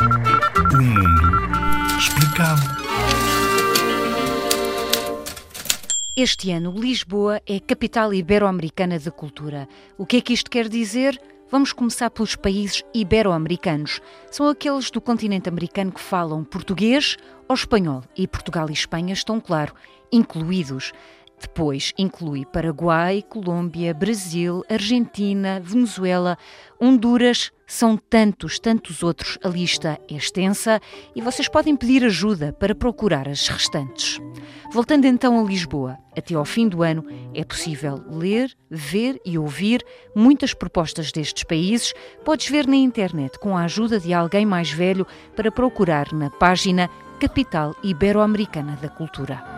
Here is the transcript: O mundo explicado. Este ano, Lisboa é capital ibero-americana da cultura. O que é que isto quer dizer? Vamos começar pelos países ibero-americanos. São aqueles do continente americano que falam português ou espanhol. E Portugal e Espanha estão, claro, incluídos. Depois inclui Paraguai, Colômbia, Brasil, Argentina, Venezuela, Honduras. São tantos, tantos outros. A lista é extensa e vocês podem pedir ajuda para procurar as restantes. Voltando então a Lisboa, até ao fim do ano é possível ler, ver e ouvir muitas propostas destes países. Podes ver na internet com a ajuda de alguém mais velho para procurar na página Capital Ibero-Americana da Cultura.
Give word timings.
O 0.00 0.76
mundo 0.76 1.98
explicado. 1.98 2.60
Este 6.16 6.50
ano, 6.50 6.72
Lisboa 6.72 7.40
é 7.46 7.60
capital 7.60 8.12
ibero-americana 8.12 8.98
da 8.98 9.10
cultura. 9.10 9.68
O 9.96 10.04
que 10.04 10.16
é 10.16 10.20
que 10.20 10.32
isto 10.32 10.50
quer 10.50 10.68
dizer? 10.68 11.20
Vamos 11.50 11.72
começar 11.72 12.10
pelos 12.10 12.36
países 12.36 12.82
ibero-americanos. 12.92 14.00
São 14.30 14.48
aqueles 14.48 14.90
do 14.90 15.00
continente 15.00 15.48
americano 15.48 15.92
que 15.92 16.00
falam 16.00 16.44
português 16.44 17.16
ou 17.48 17.54
espanhol. 17.54 18.02
E 18.16 18.26
Portugal 18.26 18.68
e 18.68 18.72
Espanha 18.72 19.12
estão, 19.12 19.40
claro, 19.40 19.72
incluídos. 20.12 20.92
Depois 21.40 21.92
inclui 21.96 22.44
Paraguai, 22.44 23.22
Colômbia, 23.22 23.94
Brasil, 23.94 24.64
Argentina, 24.68 25.60
Venezuela, 25.60 26.36
Honduras. 26.80 27.52
São 27.66 27.96
tantos, 27.98 28.58
tantos 28.58 29.02
outros. 29.02 29.38
A 29.44 29.48
lista 29.48 30.00
é 30.10 30.14
extensa 30.14 30.80
e 31.14 31.20
vocês 31.20 31.48
podem 31.48 31.76
pedir 31.76 32.02
ajuda 32.02 32.52
para 32.52 32.74
procurar 32.74 33.28
as 33.28 33.46
restantes. 33.46 34.18
Voltando 34.72 35.04
então 35.04 35.38
a 35.38 35.42
Lisboa, 35.42 35.98
até 36.16 36.34
ao 36.34 36.44
fim 36.44 36.66
do 36.66 36.82
ano 36.82 37.04
é 37.34 37.44
possível 37.44 38.02
ler, 38.08 38.50
ver 38.70 39.20
e 39.24 39.38
ouvir 39.38 39.84
muitas 40.16 40.54
propostas 40.54 41.12
destes 41.12 41.44
países. 41.44 41.92
Podes 42.24 42.48
ver 42.48 42.66
na 42.66 42.76
internet 42.76 43.38
com 43.38 43.56
a 43.56 43.64
ajuda 43.64 44.00
de 44.00 44.14
alguém 44.14 44.46
mais 44.46 44.70
velho 44.70 45.06
para 45.36 45.52
procurar 45.52 46.12
na 46.12 46.30
página 46.30 46.88
Capital 47.20 47.74
Ibero-Americana 47.82 48.78
da 48.80 48.88
Cultura. 48.88 49.57